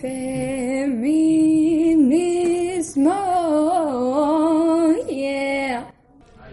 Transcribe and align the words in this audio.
Feminismo, 0.00 0.94
yeah. 5.10 5.90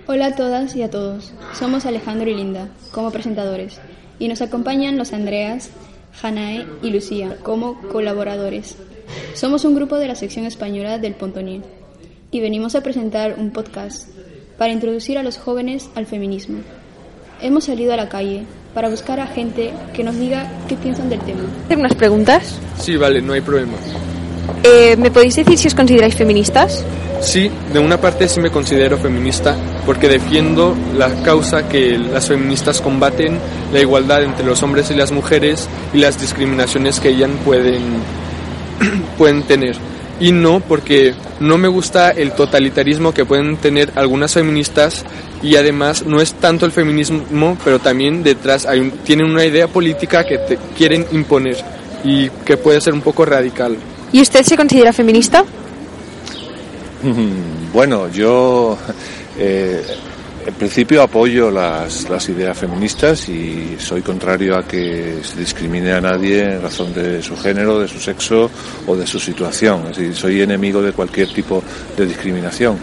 Hola 0.08 0.26
a 0.28 0.36
todas 0.36 0.76
y 0.76 0.82
a 0.82 0.90
todos. 0.90 1.32
Somos 1.54 1.86
Alejandro 1.86 2.28
y 2.28 2.34
Linda 2.34 2.70
como 2.92 3.12
presentadores 3.12 3.80
y 4.18 4.30
nos 4.30 4.42
acompañan 4.42 4.98
los 4.98 5.14
Andreas, 5.14 5.70
Janae 6.14 6.66
y 6.82 6.90
Lucía 6.90 7.38
como 7.44 7.80
colaboradores. 7.90 8.78
Somos 9.36 9.64
un 9.64 9.76
grupo 9.76 9.98
de 9.98 10.08
la 10.08 10.16
sección 10.16 10.48
española 10.48 10.98
del 10.98 11.14
Pontonil 11.14 11.62
y 12.32 12.40
venimos 12.40 12.74
a 12.74 12.82
presentar 12.82 13.36
un 13.38 13.52
podcast 13.52 14.10
para 14.58 14.74
introducir 14.74 15.20
a 15.20 15.24
los 15.24 15.38
jóvenes 15.38 15.92
al 15.94 16.08
feminismo. 16.08 16.62
Hemos 17.42 17.66
salido 17.66 17.94
a 17.94 17.98
la 17.98 18.10
calle 18.10 18.46
para 18.76 18.90
buscar 18.90 19.22
a 19.22 19.26
gente 19.26 19.74
que 19.94 20.04
nos 20.04 20.20
diga 20.20 20.48
qué 20.68 20.76
piensan 20.76 21.10
del 21.10 21.22
tema. 21.22 21.44
¿Hacer 21.64 21.78
unas 21.78 21.96
preguntas? 21.96 22.60
Sí, 22.78 22.98
vale, 22.98 23.22
no 23.22 23.32
hay 23.32 23.40
problema. 23.40 23.72
Eh, 24.64 24.98
¿Me 24.98 25.10
podéis 25.10 25.38
decir 25.38 25.58
si 25.58 25.70
os 25.70 25.74
consideráis 25.74 26.14
feministas? 26.14 26.84
Sí, 27.22 27.50
de 27.72 27.80
una 27.80 28.00
parte 28.02 28.28
sí 28.28 28.42
me 28.42 28.52
considero 28.52 28.98
feminista 28.98 29.56
porque 29.86 30.10
defiendo 30.10 30.76
la 30.98 31.10
causa 31.24 31.70
que 31.70 31.98
las 31.98 32.28
feministas 32.28 32.82
combaten, 32.82 33.40
la 33.72 33.80
igualdad 33.80 34.24
entre 34.24 34.46
los 34.46 34.62
hombres 34.62 34.92
y 34.92 34.96
las 34.96 35.14
mujeres 35.14 35.70
y 35.94 36.00
las 36.00 36.20
discriminaciones 36.20 37.00
que 37.00 37.10
ellas 37.10 37.30
pueden, 37.46 37.82
pueden 39.18 39.44
tener. 39.44 39.78
Y 40.20 40.32
no 40.32 40.62
porque 40.62 41.14
no 41.42 41.58
me 41.58 41.68
gusta 41.68 42.12
el 42.12 42.32
totalitarismo 42.32 43.14
que 43.14 43.26
pueden 43.26 43.58
tener 43.58 43.92
algunas 43.96 44.34
feministas 44.34 45.04
y 45.44 45.58
además 45.58 46.06
no 46.06 46.22
es 46.22 46.34
tanto 46.36 46.66
el 46.66 46.72
feminismo, 46.72 47.58
pero 47.64 47.80
también 47.80 48.24
detrás 48.24 48.66
hay 48.66 48.80
un- 48.80 48.92
tienen 48.92 49.26
una 49.30 49.44
idea 49.46 49.68
política 49.68 50.24
que 50.24 50.38
te 50.38 50.58
quieren 50.78 51.06
imponer 51.12 51.58
y 52.06 52.30
que 52.30 52.56
puede 52.56 52.80
ser 52.80 52.94
un 52.94 53.02
poco 53.02 53.26
radical. 53.26 53.76
¿Y 54.14 54.22
usted 54.22 54.44
se 54.44 54.56
considera 54.56 54.94
feminista? 54.94 55.44
Bueno, 57.74 58.10
yo 58.10 58.78
eh, 59.38 59.84
en 60.46 60.54
principio 60.54 61.02
apoyo 61.02 61.50
las, 61.50 62.08
las 62.10 62.30
ideas 62.30 62.58
feministas 62.58 63.28
y 63.30 63.78
soy 63.80 64.02
contrario 64.02 64.56
a 64.56 64.64
que 64.64 65.20
se 65.24 65.40
discrimine 65.40 65.92
a 65.92 66.02
nadie 66.02 66.54
en 66.54 66.62
razón 66.62 66.94
de 66.94 67.22
su 67.24 67.36
género, 67.36 67.80
de 67.80 67.88
su 67.88 68.00
sexo 68.00 68.52
o 68.86 68.96
de 68.96 69.08
su 69.08 69.20
situación. 69.20 69.88
Es 69.90 69.98
decir, 69.98 70.16
soy 70.16 70.42
enemigo 70.42 70.82
de 70.82 70.92
cualquier 70.92 71.34
tipo 71.34 71.64
de 71.98 72.06
discriminación. 72.06 72.78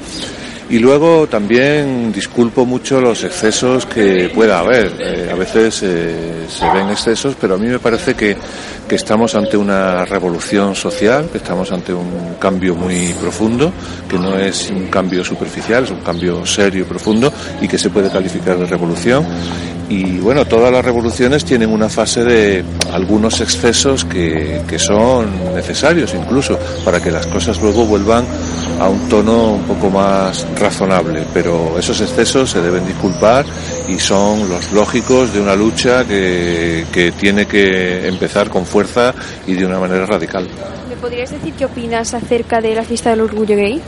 Y 0.72 0.78
luego 0.78 1.26
también 1.26 2.10
disculpo 2.10 2.64
mucho 2.64 2.98
los 2.98 3.24
excesos 3.24 3.84
que 3.84 4.30
pueda 4.34 4.60
haber. 4.60 4.90
Eh, 4.98 5.28
a 5.30 5.34
veces 5.34 5.82
eh, 5.82 6.46
se 6.48 6.64
ven 6.70 6.88
excesos, 6.88 7.36
pero 7.38 7.56
a 7.56 7.58
mí 7.58 7.66
me 7.66 7.78
parece 7.78 8.14
que, 8.14 8.34
que 8.88 8.94
estamos 8.94 9.34
ante 9.34 9.58
una 9.58 10.06
revolución 10.06 10.74
social, 10.74 11.28
que 11.30 11.36
estamos 11.36 11.70
ante 11.72 11.92
un 11.92 12.36
cambio 12.40 12.74
muy 12.74 13.12
profundo, 13.20 13.70
que 14.08 14.18
no 14.18 14.38
es 14.38 14.70
un 14.70 14.86
cambio 14.86 15.22
superficial, 15.22 15.84
es 15.84 15.90
un 15.90 16.00
cambio 16.00 16.46
serio 16.46 16.80
y 16.80 16.84
profundo 16.84 17.30
y 17.60 17.68
que 17.68 17.76
se 17.76 17.90
puede 17.90 18.08
calificar 18.08 18.56
de 18.56 18.64
revolución. 18.64 19.26
Y 19.90 20.20
bueno, 20.20 20.46
todas 20.46 20.72
las 20.72 20.82
revoluciones 20.82 21.44
tienen 21.44 21.68
una 21.68 21.90
fase 21.90 22.24
de 22.24 22.64
algunos 22.94 23.42
excesos 23.42 24.06
que, 24.06 24.62
que 24.66 24.78
son 24.78 25.54
necesarios 25.54 26.14
incluso 26.14 26.58
para 26.82 26.98
que 26.98 27.10
las 27.10 27.26
cosas 27.26 27.60
luego 27.60 27.84
vuelvan 27.84 28.24
a 28.82 28.88
un 28.88 29.08
tono 29.08 29.52
un 29.52 29.62
poco 29.62 29.90
más 29.90 30.44
razonable. 30.58 31.24
Pero 31.32 31.78
esos 31.78 32.00
excesos 32.00 32.50
se 32.50 32.60
deben 32.60 32.84
disculpar 32.84 33.46
y 33.88 33.98
son 33.98 34.48
los 34.48 34.72
lógicos 34.72 35.32
de 35.32 35.40
una 35.40 35.54
lucha 35.54 36.04
que, 36.04 36.84
que 36.92 37.12
tiene 37.12 37.46
que 37.46 38.08
empezar 38.08 38.50
con 38.50 38.66
fuerza 38.66 39.14
y 39.46 39.54
de 39.54 39.64
una 39.64 39.78
manera 39.78 40.04
radical. 40.04 40.48
¿Me 40.88 40.96
podrías 40.96 41.30
decir 41.30 41.54
qué 41.54 41.64
opinas 41.64 42.12
acerca 42.12 42.60
de 42.60 42.74
la 42.74 42.82
fiesta 42.82 43.10
del 43.10 43.20
orgullo 43.20 43.54
gay? 43.54 43.80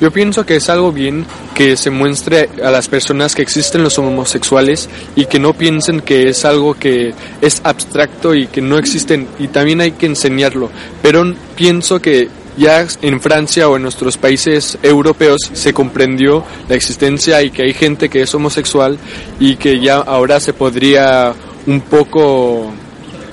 Yo 0.00 0.10
pienso 0.10 0.46
que 0.46 0.56
es 0.56 0.70
algo 0.70 0.92
bien 0.92 1.26
que 1.54 1.76
se 1.76 1.90
muestre 1.90 2.48
a 2.64 2.70
las 2.70 2.88
personas 2.88 3.34
que 3.34 3.42
existen 3.42 3.82
los 3.82 3.98
homosexuales 3.98 4.88
y 5.14 5.26
que 5.26 5.38
no 5.38 5.52
piensen 5.52 6.00
que 6.00 6.30
es 6.30 6.46
algo 6.46 6.72
que 6.72 7.12
es 7.42 7.60
abstracto 7.64 8.34
y 8.34 8.46
que 8.46 8.62
no 8.62 8.78
existen 8.78 9.28
y 9.38 9.48
también 9.48 9.82
hay 9.82 9.92
que 9.92 10.06
enseñarlo. 10.06 10.70
Pero 11.02 11.34
pienso 11.54 12.00
que 12.00 12.30
ya 12.56 12.86
en 13.02 13.20
Francia 13.20 13.68
o 13.68 13.76
en 13.76 13.82
nuestros 13.82 14.16
países 14.18 14.78
europeos 14.82 15.50
se 15.52 15.72
comprendió 15.72 16.44
la 16.68 16.74
existencia 16.74 17.42
y 17.42 17.50
que 17.50 17.62
hay 17.62 17.74
gente 17.74 18.08
que 18.08 18.22
es 18.22 18.34
homosexual 18.34 18.98
y 19.38 19.56
que 19.56 19.80
ya 19.80 19.96
ahora 19.96 20.40
se 20.40 20.52
podría 20.52 21.32
un 21.66 21.80
poco 21.82 22.72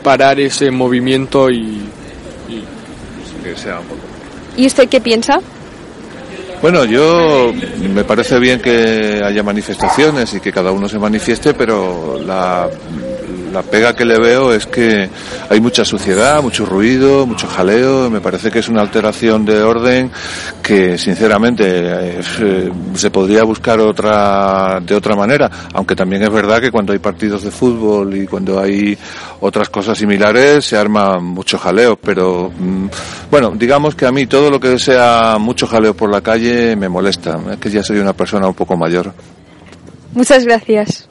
parar 0.03 0.39
ese 0.39 0.71
movimiento 0.71 1.49
y 1.49 1.81
Que 3.43 3.55
sea 3.55 3.79
un 3.79 3.85
poco 3.85 4.01
¿Y 4.55 4.65
usted 4.65 4.89
qué 4.89 4.99
piensa? 4.99 5.39
Bueno, 6.61 6.85
yo 6.85 7.53
me 7.93 8.03
parece 8.03 8.39
bien 8.39 8.59
que 8.59 9.21
haya 9.23 9.43
manifestaciones 9.43 10.33
y 10.33 10.39
que 10.39 10.51
cada 10.51 10.71
uno 10.71 10.89
se 10.89 10.97
manifieste, 10.97 11.53
pero 11.53 12.19
la, 12.25 12.67
la 13.57 13.63
pega 13.63 13.95
que 13.95 14.05
le 14.05 14.19
veo 14.19 14.53
es 14.53 14.67
que 14.67 15.09
hay 15.49 15.59
mucha 15.59 15.83
suciedad, 15.83 16.43
mucho 16.43 16.63
ruido, 16.63 17.25
mucho 17.25 17.47
jaleo. 17.47 18.07
Me 18.07 18.21
parece 18.21 18.51
que 18.51 18.59
es 18.59 18.69
una 18.69 18.81
alteración 18.81 19.45
de 19.45 19.63
orden 19.63 20.11
que, 20.61 20.95
sinceramente, 20.95 21.63
eh, 21.65 22.21
se 22.93 23.09
podría 23.09 23.43
buscar 23.43 23.79
otra 23.79 24.79
de 24.79 24.93
otra 24.93 25.15
manera. 25.15 25.49
Aunque 25.73 25.95
también 25.95 26.21
es 26.21 26.29
verdad 26.29 26.61
que 26.61 26.69
cuando 26.69 26.93
hay 26.93 26.99
partidos 26.99 27.41
de 27.41 27.49
fútbol 27.49 28.15
y 28.15 28.27
cuando 28.27 28.59
hay 28.59 28.95
otras 29.39 29.69
cosas 29.69 29.97
similares 29.97 30.63
se 30.63 30.77
arma 30.77 31.19
mucho 31.19 31.57
jaleo. 31.57 31.95
Pero 31.95 32.51
mm, 32.55 32.87
bueno, 33.31 33.53
digamos 33.55 33.95
que 33.95 34.05
a 34.05 34.11
mí 34.11 34.27
todo 34.27 34.51
lo 34.51 34.59
que 34.59 34.77
sea 34.77 35.37
mucho 35.39 35.65
jaleo 35.65 35.95
por 35.95 36.11
la 36.11 36.21
calle 36.21 36.75
me 36.75 36.89
molesta. 36.89 37.39
Es 37.53 37.57
que 37.57 37.71
ya 37.71 37.81
soy 37.81 37.97
una 37.97 38.13
persona 38.13 38.47
un 38.47 38.53
poco 38.53 38.77
mayor. 38.77 39.11
Muchas 40.13 40.45
gracias. 40.45 41.06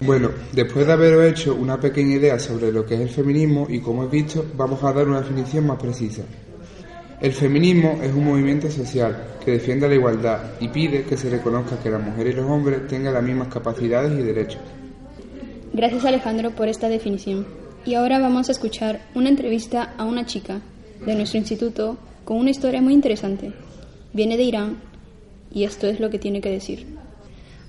Bueno, 0.00 0.30
después 0.52 0.86
de 0.86 0.92
haberos 0.92 1.24
hecho 1.24 1.54
una 1.56 1.80
pequeña 1.80 2.14
idea 2.14 2.38
sobre 2.38 2.70
lo 2.70 2.86
que 2.86 2.94
es 2.94 3.00
el 3.00 3.08
feminismo 3.08 3.66
y 3.68 3.80
como 3.80 4.04
he 4.04 4.06
visto, 4.06 4.46
vamos 4.56 4.82
a 4.84 4.92
dar 4.92 5.08
una 5.08 5.20
definición 5.20 5.66
más 5.66 5.78
precisa. 5.78 6.22
El 7.20 7.32
feminismo 7.32 7.98
es 8.00 8.14
un 8.14 8.24
movimiento 8.24 8.70
social 8.70 9.38
que 9.44 9.50
defiende 9.50 9.88
la 9.88 9.96
igualdad 9.96 10.52
y 10.60 10.68
pide 10.68 11.02
que 11.02 11.16
se 11.16 11.28
reconozca 11.28 11.80
que 11.82 11.90
las 11.90 12.00
mujeres 12.00 12.32
y 12.32 12.36
los 12.36 12.48
hombres 12.48 12.86
tengan 12.86 13.14
las 13.14 13.24
mismas 13.24 13.48
capacidades 13.48 14.12
y 14.12 14.22
derechos. 14.22 14.60
Gracias 15.72 16.04
Alejandro 16.04 16.52
por 16.52 16.68
esta 16.68 16.88
definición. 16.88 17.44
Y 17.84 17.94
ahora 17.94 18.20
vamos 18.20 18.48
a 18.48 18.52
escuchar 18.52 19.00
una 19.16 19.30
entrevista 19.30 19.94
a 19.98 20.04
una 20.04 20.26
chica 20.26 20.60
de 21.04 21.14
nuestro 21.16 21.38
instituto 21.38 21.98
con 22.24 22.36
una 22.36 22.50
historia 22.50 22.80
muy 22.80 22.92
interesante. 22.92 23.52
Viene 24.12 24.36
de 24.36 24.44
Irán 24.44 24.76
y 25.52 25.64
esto 25.64 25.88
es 25.88 25.98
lo 25.98 26.10
que 26.10 26.20
tiene 26.20 26.40
que 26.40 26.50
decir. 26.50 26.97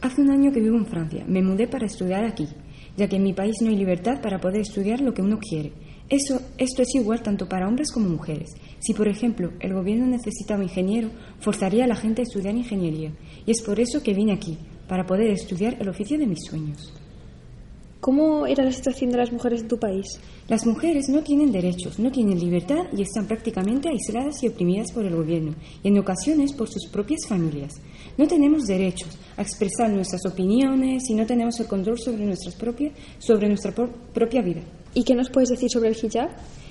Hace 0.01 0.21
un 0.21 0.29
año 0.29 0.53
que 0.53 0.61
vivo 0.61 0.77
en 0.77 0.85
Francia. 0.85 1.25
Me 1.27 1.41
mudé 1.41 1.67
para 1.67 1.85
estudiar 1.85 2.23
aquí, 2.23 2.47
ya 2.95 3.09
que 3.09 3.17
en 3.17 3.23
mi 3.23 3.33
país 3.33 3.57
no 3.61 3.67
hay 3.67 3.75
libertad 3.75 4.21
para 4.21 4.39
poder 4.39 4.61
estudiar 4.61 5.01
lo 5.01 5.13
que 5.13 5.21
uno 5.21 5.37
quiere. 5.39 5.73
Eso, 6.07 6.41
esto 6.57 6.83
es 6.83 6.95
igual 6.95 7.21
tanto 7.21 7.49
para 7.49 7.67
hombres 7.67 7.91
como 7.91 8.07
mujeres. 8.07 8.49
Si, 8.79 8.93
por 8.93 9.09
ejemplo, 9.09 9.51
el 9.59 9.73
gobierno 9.73 10.07
necesita 10.07 10.55
un 10.55 10.63
ingeniero, 10.63 11.09
forzaría 11.39 11.83
a 11.83 11.87
la 11.87 11.97
gente 11.97 12.21
a 12.21 12.23
estudiar 12.23 12.55
ingeniería. 12.55 13.11
Y 13.45 13.51
es 13.51 13.61
por 13.61 13.77
eso 13.77 14.01
que 14.01 14.13
vine 14.13 14.31
aquí, 14.31 14.57
para 14.87 15.05
poder 15.05 15.31
estudiar 15.31 15.75
el 15.81 15.89
oficio 15.89 16.17
de 16.17 16.27
mis 16.27 16.45
sueños. 16.49 16.93
¿Cómo 17.99 18.45
era 18.45 18.63
la 18.63 18.71
situación 18.71 19.11
de 19.11 19.17
las 19.17 19.33
mujeres 19.33 19.61
en 19.61 19.67
tu 19.67 19.77
país? 19.77 20.05
Las 20.47 20.65
mujeres 20.65 21.09
no 21.09 21.21
tienen 21.21 21.51
derechos, 21.51 21.99
no 21.99 22.09
tienen 22.09 22.39
libertad 22.39 22.85
y 22.95 23.01
están 23.01 23.27
prácticamente 23.27 23.89
aisladas 23.89 24.41
y 24.41 24.47
oprimidas 24.47 24.93
por 24.93 25.05
el 25.05 25.13
gobierno 25.15 25.53
y 25.83 25.89
en 25.89 25.99
ocasiones 25.99 26.53
por 26.53 26.69
sus 26.69 26.87
propias 26.87 27.27
familias. 27.27 27.73
No 28.17 28.25
tenemos 28.25 28.63
derechos 28.67 29.17
a 29.35 29.41
expresar 29.41 29.89
nuestras 29.89 30.25
opiniones 30.25 31.09
y 31.09 31.13
no 31.13 31.25
tenemos 31.25 31.59
el 31.59 31.67
control 31.67 31.99
sobre, 31.99 32.25
nuestras 32.25 32.55
propias, 32.55 32.93
sobre 33.17 33.49
nuestra 33.49 33.73
por- 33.73 33.91
propia 34.13 34.41
vida. 34.41 34.61
¿Y 34.93 35.03
qué 35.03 35.13
nos 35.13 35.29
puedes 35.29 35.49
decir 35.49 35.69
sobre 35.69 35.89
el 35.89 35.97
hijab? 36.01 36.29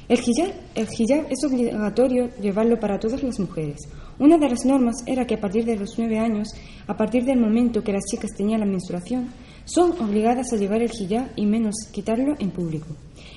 El 0.08 0.18
hijab, 0.20 0.50
el 0.74 0.88
hijab 0.98 1.26
es 1.30 1.44
obligatorio 1.44 2.30
llevarlo 2.40 2.80
para 2.80 2.98
todas 2.98 3.22
las 3.22 3.38
mujeres. 3.38 3.80
Una 4.18 4.38
de 4.38 4.48
las 4.48 4.64
normas 4.64 4.96
era 5.04 5.26
que 5.26 5.34
a 5.34 5.40
partir 5.40 5.66
de 5.66 5.76
los 5.76 5.98
nueve 5.98 6.18
años, 6.18 6.48
a 6.86 6.96
partir 6.96 7.24
del 7.26 7.38
momento 7.38 7.84
que 7.84 7.92
las 7.92 8.04
chicas 8.10 8.30
tenían 8.34 8.60
la 8.60 8.66
menstruación, 8.66 9.28
son 9.68 9.92
obligadas 10.00 10.52
a 10.52 10.56
llevar 10.56 10.80
el 10.80 10.90
hijab 10.90 11.28
y 11.36 11.44
menos 11.44 11.74
quitarlo 11.92 12.34
en 12.38 12.50
público. 12.50 12.86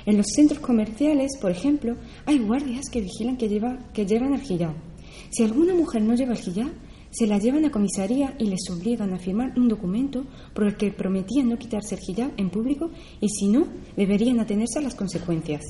En 0.05 0.17
los 0.17 0.27
centros 0.33 0.59
comerciales, 0.59 1.31
por 1.41 1.51
ejemplo, 1.51 1.97
hay 2.25 2.39
guardias 2.39 2.89
que 2.89 3.01
vigilan 3.01 3.37
que, 3.37 3.49
lleva, 3.49 3.77
que 3.93 4.05
llevan 4.05 4.33
el 4.33 4.41
hijab. 4.41 4.73
Si 5.29 5.43
alguna 5.43 5.75
mujer 5.75 6.01
no 6.01 6.15
lleva 6.15 6.33
el 6.33 6.39
hijab, 6.39 6.71
se 7.09 7.27
la 7.27 7.37
llevan 7.37 7.65
a 7.65 7.71
comisaría 7.71 8.33
y 8.39 8.45
les 8.45 8.61
obligan 8.69 9.13
a 9.13 9.19
firmar 9.19 9.51
un 9.57 9.67
documento 9.67 10.25
por 10.53 10.65
el 10.65 10.77
que 10.77 10.91
prometían 10.91 11.49
no 11.49 11.57
quitarse 11.57 11.95
el 11.95 12.01
hijab 12.07 12.31
en 12.37 12.49
público 12.49 12.89
y 13.19 13.27
si 13.27 13.49
no, 13.49 13.67
deberían 13.97 14.39
atenerse 14.39 14.79
a 14.79 14.83
las 14.83 14.95
consecuencias. 14.95 15.61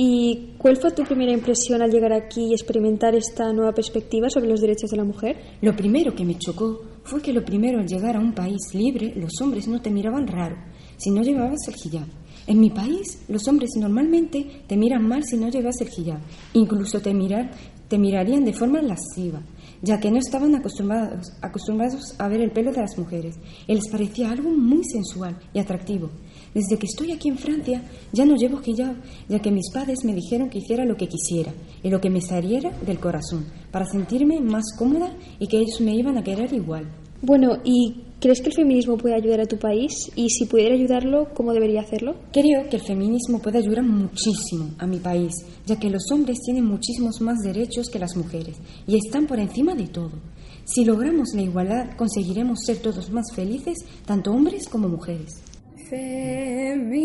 ¿Y 0.00 0.54
cuál 0.58 0.76
fue 0.76 0.92
tu 0.92 1.02
primera 1.02 1.32
impresión 1.32 1.82
al 1.82 1.90
llegar 1.90 2.12
aquí 2.12 2.50
y 2.50 2.52
experimentar 2.52 3.16
esta 3.16 3.52
nueva 3.52 3.72
perspectiva 3.72 4.30
sobre 4.30 4.48
los 4.48 4.60
derechos 4.60 4.90
de 4.90 4.96
la 4.96 5.02
mujer? 5.04 5.36
Lo 5.60 5.74
primero 5.74 6.14
que 6.14 6.24
me 6.24 6.38
chocó 6.38 6.82
fue 7.08 7.22
que 7.22 7.32
lo 7.32 7.42
primero 7.42 7.80
al 7.80 7.86
llegar 7.86 8.16
a 8.16 8.20
un 8.20 8.34
país 8.34 8.74
libre, 8.74 9.14
los 9.16 9.40
hombres 9.40 9.66
no 9.66 9.80
te 9.80 9.90
miraban 9.90 10.26
raro 10.26 10.56
si 10.98 11.10
no 11.10 11.22
llevabas 11.22 11.66
el 11.68 11.74
hijab. 11.74 12.06
En 12.46 12.60
mi 12.60 12.70
país, 12.70 13.24
los 13.28 13.46
hombres 13.48 13.70
normalmente 13.78 14.62
te 14.66 14.76
miran 14.76 15.06
mal 15.06 15.24
si 15.24 15.36
no 15.36 15.48
llevas 15.48 15.80
el 15.80 15.88
hijab. 15.88 16.20
Incluso 16.52 17.00
te, 17.00 17.14
mirar, 17.14 17.50
te 17.88 17.98
mirarían 17.98 18.44
de 18.44 18.52
forma 18.52 18.82
lasciva, 18.82 19.40
ya 19.80 19.98
que 19.98 20.10
no 20.10 20.18
estaban 20.18 20.54
acostumbrados, 20.54 21.32
acostumbrados 21.40 22.14
a 22.18 22.28
ver 22.28 22.42
el 22.42 22.50
pelo 22.50 22.72
de 22.72 22.82
las 22.82 22.98
mujeres 22.98 23.36
y 23.66 23.74
les 23.74 23.88
parecía 23.88 24.30
algo 24.30 24.50
muy 24.50 24.84
sensual 24.84 25.38
y 25.54 25.60
atractivo. 25.60 26.10
Desde 26.54 26.78
que 26.78 26.86
estoy 26.86 27.12
aquí 27.12 27.28
en 27.28 27.38
Francia 27.38 27.82
ya 28.12 28.24
no 28.24 28.36
llevo 28.36 28.60
hijab, 28.64 28.96
ya 29.28 29.38
que 29.40 29.50
mis 29.50 29.70
padres 29.72 30.04
me 30.04 30.14
dijeron 30.14 30.50
que 30.50 30.58
hiciera 30.58 30.84
lo 30.84 30.96
que 30.96 31.08
quisiera 31.08 31.52
y 31.82 31.90
lo 31.90 32.00
que 32.00 32.10
me 32.10 32.20
saliera 32.20 32.70
del 32.84 32.98
corazón, 32.98 33.46
para 33.70 33.86
sentirme 33.86 34.40
más 34.40 34.64
cómoda 34.78 35.14
y 35.38 35.46
que 35.46 35.58
ellos 35.58 35.80
me 35.80 35.94
iban 35.94 36.18
a 36.18 36.24
querer 36.24 36.52
igual. 36.52 36.86
Bueno, 37.20 37.58
¿y 37.64 38.04
crees 38.20 38.40
que 38.40 38.50
el 38.50 38.54
feminismo 38.54 38.96
puede 38.96 39.16
ayudar 39.16 39.40
a 39.40 39.46
tu 39.46 39.58
país? 39.58 39.92
Y 40.14 40.30
si 40.30 40.46
pudiera 40.46 40.76
ayudarlo, 40.76 41.34
¿cómo 41.34 41.52
debería 41.52 41.80
hacerlo? 41.80 42.14
Creo 42.32 42.68
que 42.70 42.76
el 42.76 42.82
feminismo 42.82 43.40
puede 43.40 43.58
ayudar 43.58 43.82
muchísimo 43.82 44.70
a 44.78 44.86
mi 44.86 44.98
país, 44.98 45.32
ya 45.66 45.80
que 45.80 45.90
los 45.90 46.04
hombres 46.12 46.38
tienen 46.44 46.64
muchísimos 46.64 47.20
más 47.20 47.38
derechos 47.38 47.90
que 47.90 47.98
las 47.98 48.16
mujeres 48.16 48.56
y 48.86 48.96
están 48.96 49.26
por 49.26 49.40
encima 49.40 49.74
de 49.74 49.88
todo. 49.88 50.12
Si 50.64 50.84
logramos 50.84 51.30
la 51.34 51.42
igualdad, 51.42 51.96
conseguiremos 51.96 52.60
ser 52.64 52.76
todos 52.78 53.10
más 53.10 53.24
felices, 53.34 53.78
tanto 54.06 54.30
hombres 54.30 54.68
como 54.68 54.88
mujeres. 54.88 55.42
Feminismo. 55.88 56.98